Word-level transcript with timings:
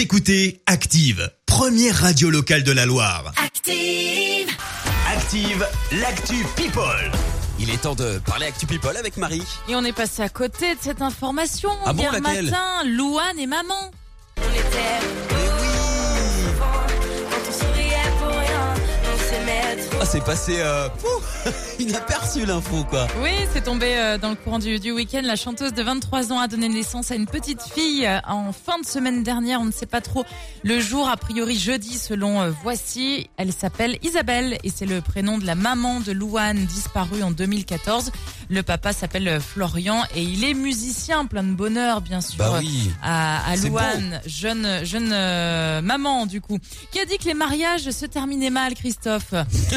Vous 0.00 0.04
écoutez 0.04 0.62
Active, 0.64 1.30
première 1.44 1.94
radio 1.94 2.30
locale 2.30 2.62
de 2.62 2.72
la 2.72 2.86
Loire. 2.86 3.34
Active. 3.36 4.48
Active, 5.12 5.68
l'actu 6.00 6.36
People. 6.56 7.12
Il 7.58 7.68
est 7.68 7.82
temps 7.82 7.94
de 7.94 8.18
parler 8.20 8.46
Actu 8.46 8.64
People 8.64 8.96
avec 8.96 9.18
Marie. 9.18 9.42
Et 9.68 9.76
on 9.76 9.84
est 9.84 9.92
passé 9.92 10.22
à 10.22 10.30
côté 10.30 10.74
de 10.74 10.80
cette 10.80 11.02
information 11.02 11.68
Ah 11.84 11.92
bon, 11.92 12.00
hier 12.00 12.12
laquelle 12.12 12.46
matin. 12.46 12.82
Louane 12.86 13.38
et 13.38 13.46
maman. 13.46 13.90
On 14.38 14.50
était 14.54 15.06
quand 17.28 17.36
on 17.46 17.52
souriait 17.52 18.10
pour 18.18 18.28
rien, 18.28 18.74
on 19.04 19.18
s'aimait 19.30 19.86
trop. 19.86 19.98
Ah, 20.00 20.06
c'est 20.06 20.24
passé 20.24 20.54
euh, 20.60 20.88
pouf, 20.88 21.19
inaperçu 21.78 22.44
l'info 22.46 22.84
quoi. 22.88 23.06
Oui, 23.22 23.30
c'est 23.52 23.64
tombé 23.64 23.96
euh, 23.96 24.18
dans 24.18 24.30
le 24.30 24.34
courant 24.34 24.58
du, 24.58 24.78
du 24.78 24.90
week-end. 24.92 25.22
La 25.24 25.36
chanteuse 25.36 25.72
de 25.72 25.82
23 25.82 26.32
ans 26.32 26.38
a 26.38 26.48
donné 26.48 26.68
naissance 26.68 27.10
à 27.10 27.14
une 27.14 27.26
petite 27.26 27.62
fille 27.62 28.06
euh, 28.06 28.18
en 28.26 28.52
fin 28.52 28.78
de 28.78 28.86
semaine 28.86 29.22
dernière. 29.22 29.60
On 29.60 29.64
ne 29.64 29.72
sait 29.72 29.86
pas 29.86 30.00
trop 30.00 30.24
le 30.62 30.80
jour, 30.80 31.08
a 31.08 31.16
priori 31.16 31.58
jeudi 31.58 31.98
selon 31.98 32.40
euh, 32.40 32.50
Voici. 32.62 33.28
Elle 33.36 33.52
s'appelle 33.52 33.98
Isabelle 34.02 34.58
et 34.64 34.70
c'est 34.70 34.86
le 34.86 35.00
prénom 35.00 35.38
de 35.38 35.46
la 35.46 35.54
maman 35.54 36.00
de 36.00 36.12
Louane 36.12 36.66
disparue 36.66 37.22
en 37.22 37.30
2014. 37.30 38.12
Le 38.50 38.64
papa 38.64 38.92
s'appelle 38.92 39.28
euh, 39.28 39.38
Florian 39.40 40.02
et 40.16 40.22
il 40.22 40.42
est 40.42 40.54
musicien, 40.54 41.24
plein 41.24 41.44
de 41.44 41.52
bonheur 41.52 42.00
bien 42.00 42.20
sûr. 42.20 42.36
Bah 42.36 42.56
oui. 42.58 42.90
à, 43.00 43.48
à 43.48 43.54
Louane, 43.54 44.20
jeune 44.26 44.84
jeune 44.84 45.10
euh, 45.12 45.80
maman 45.80 46.26
du 46.26 46.40
coup, 46.40 46.58
qui 46.90 46.98
a 46.98 47.04
dit 47.04 47.16
que 47.16 47.26
les 47.26 47.34
mariages 47.34 47.88
se 47.90 48.06
terminaient 48.06 48.50
mal, 48.50 48.74
Christophe? 48.74 49.30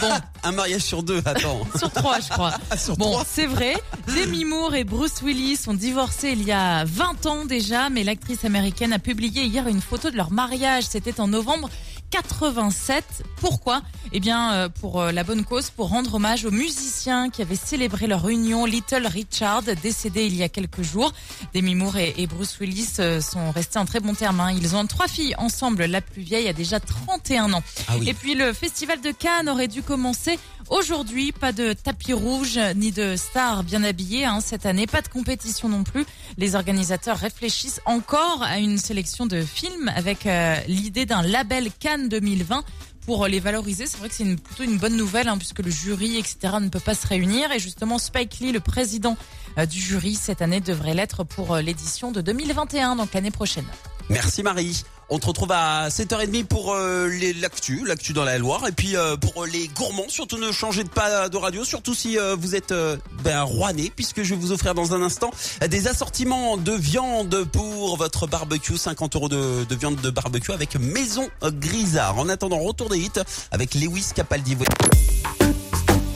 Bon, 0.00 0.08
Un 0.44 0.52
mariage 0.52 0.82
sur 0.82 1.02
deux, 1.02 1.20
attends. 1.24 1.66
sur 1.76 1.90
trois, 1.90 2.20
je 2.20 2.28
crois. 2.28 2.52
Ah, 2.70 2.76
sur 2.76 2.96
Bon, 2.96 3.18
c'est 3.26 3.46
vrai. 3.46 3.74
Demi 4.06 4.44
Moore 4.44 4.76
et 4.76 4.84
Bruce 4.84 5.20
Willis 5.22 5.58
ont 5.66 5.74
divorcé 5.74 6.30
il 6.30 6.44
y 6.44 6.52
a 6.52 6.84
20 6.84 7.26
ans 7.26 7.44
déjà, 7.46 7.90
mais 7.90 8.04
l'actrice 8.04 8.44
américaine 8.44 8.92
a 8.92 9.00
publié 9.00 9.42
hier 9.44 9.66
une 9.66 9.80
photo 9.82 10.10
de 10.10 10.16
leur 10.16 10.30
mariage. 10.30 10.84
C'était 10.84 11.20
en 11.20 11.26
novembre 11.26 11.68
87. 12.10 13.04
Pourquoi? 13.36 13.82
Eh 14.12 14.20
bien, 14.20 14.52
euh, 14.52 14.68
pour 14.68 15.00
euh, 15.00 15.12
la 15.12 15.22
bonne 15.24 15.44
cause, 15.44 15.70
pour 15.70 15.88
rendre 15.88 16.14
hommage 16.14 16.44
aux 16.44 16.50
musiciens 16.50 17.30
qui 17.30 17.42
avaient 17.42 17.56
célébré 17.56 18.06
leur 18.06 18.28
union. 18.28 18.64
Little 18.66 19.06
Richard, 19.06 19.62
décédé 19.82 20.26
il 20.26 20.34
y 20.34 20.42
a 20.42 20.48
quelques 20.48 20.82
jours. 20.82 21.12
Demi 21.54 21.74
Moore 21.74 21.96
et, 21.98 22.26
Bruce 22.26 22.58
Willis 22.60 22.94
euh, 22.98 23.20
sont 23.20 23.50
restés 23.52 23.78
en 23.78 23.84
très 23.86 24.00
bons 24.00 24.14
termes. 24.14 24.40
hein. 24.40 24.52
Ils 24.52 24.74
ont 24.76 24.86
trois 24.86 25.08
filles 25.08 25.34
ensemble. 25.38 25.84
La 25.84 26.00
plus 26.00 26.22
vieille 26.22 26.48
a 26.48 26.52
déjà 26.52 26.80
31 26.80 27.52
ans. 27.52 27.62
Ah 27.88 27.94
oui. 27.98 28.08
Et 28.08 28.14
puis 28.14 28.34
le 28.34 28.52
festival 28.52 29.00
de 29.00 29.10
Cannes 29.12 29.48
aurait 29.48 29.68
dû 29.68 29.82
commencer 29.82 30.38
aujourd'hui. 30.68 31.32
Pas 31.32 31.52
de 31.52 31.72
tapis 31.72 32.12
rouge 32.12 32.58
ni 32.76 32.90
de 32.90 33.16
stars 33.16 33.62
bien 33.62 33.84
habillées 33.84 34.24
hein, 34.24 34.40
cette 34.40 34.66
année. 34.66 34.86
Pas 34.86 35.02
de 35.02 35.08
compétition 35.08 35.68
non 35.68 35.84
plus. 35.84 36.04
Les 36.36 36.54
organisateurs 36.54 37.18
réfléchissent 37.18 37.80
encore 37.84 38.42
à 38.42 38.58
une 38.58 38.78
sélection 38.78 39.26
de 39.26 39.42
films 39.42 39.90
avec 39.94 40.26
euh, 40.26 40.56
l'idée 40.66 41.06
d'un 41.06 41.22
label 41.22 41.68
Cannes 41.78 41.99
2020 42.08 42.64
pour 43.06 43.26
les 43.26 43.40
valoriser. 43.40 43.86
C'est 43.86 43.98
vrai 43.98 44.08
que 44.08 44.14
c'est 44.14 44.24
une, 44.24 44.38
plutôt 44.38 44.62
une 44.62 44.78
bonne 44.78 44.96
nouvelle 44.96 45.28
hein, 45.28 45.38
puisque 45.38 45.60
le 45.60 45.70
jury, 45.70 46.16
etc., 46.16 46.54
ne 46.60 46.68
peut 46.68 46.80
pas 46.80 46.94
se 46.94 47.06
réunir. 47.06 47.50
Et 47.52 47.58
justement, 47.58 47.98
Spike 47.98 48.38
Lee, 48.40 48.52
le 48.52 48.60
président 48.60 49.16
euh, 49.58 49.66
du 49.66 49.80
jury 49.80 50.14
cette 50.14 50.42
année, 50.42 50.60
devrait 50.60 50.94
l'être 50.94 51.24
pour 51.24 51.54
euh, 51.54 51.62
l'édition 51.62 52.12
de 52.12 52.20
2021, 52.20 52.96
donc 52.96 53.12
l'année 53.14 53.30
prochaine. 53.30 53.66
Merci 54.08 54.42
Marie. 54.42 54.84
On 55.12 55.18
te 55.18 55.26
retrouve 55.26 55.50
à 55.50 55.88
7h30 55.88 56.44
pour 56.44 56.72
euh, 56.72 57.08
l'actu, 57.40 57.84
l'actu 57.84 58.12
dans 58.12 58.22
la 58.22 58.38
Loire. 58.38 58.68
Et 58.68 58.72
puis 58.72 58.96
euh, 58.96 59.16
pour 59.16 59.44
les 59.44 59.66
gourmands, 59.66 60.08
surtout 60.08 60.38
ne 60.38 60.52
changez 60.52 60.84
de 60.84 60.88
pas 60.88 61.28
de 61.28 61.36
radio, 61.36 61.64
surtout 61.64 61.94
si 61.94 62.16
euh, 62.16 62.36
vous 62.38 62.54
êtes 62.54 62.70
euh, 62.70 62.96
ben, 63.24 63.42
rouennais, 63.42 63.90
puisque 63.94 64.22
je 64.22 64.30
vais 64.30 64.40
vous 64.40 64.52
offrir 64.52 64.72
dans 64.72 64.94
un 64.94 65.02
instant 65.02 65.32
euh, 65.64 65.66
des 65.66 65.88
assortiments 65.88 66.56
de 66.56 66.70
viande 66.72 67.44
pour 67.52 67.96
votre 67.96 68.28
barbecue. 68.28 68.76
50 68.76 69.16
euros 69.16 69.28
de, 69.28 69.64
de 69.64 69.74
viande 69.74 69.96
de 69.96 70.10
barbecue 70.10 70.52
avec 70.52 70.78
Maison 70.78 71.28
Grisard. 71.42 72.16
En 72.16 72.28
attendant, 72.28 72.60
retour 72.60 72.88
des 72.88 72.98
hits 72.98 73.10
avec 73.50 73.74
Lewis 73.74 74.10
Capaldi. 74.14 74.56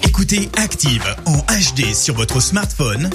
Écoutez 0.04 0.48
Active 0.56 1.04
en 1.26 1.38
HD 1.38 1.92
sur 1.94 2.14
votre 2.14 2.40
smartphone, 2.40 3.10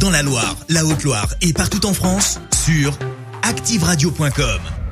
dans 0.00 0.10
la 0.10 0.22
Loire, 0.22 0.56
la 0.70 0.86
Haute-Loire 0.86 1.34
et 1.42 1.52
partout 1.52 1.84
en 1.84 1.92
France, 1.92 2.40
sur 2.64 2.98
activeradio.com. 3.42 4.85